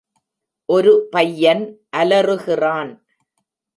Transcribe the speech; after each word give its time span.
ஒரு 0.69 0.93
பையன் 1.11 1.63
அலறுகிறான். 1.97 2.91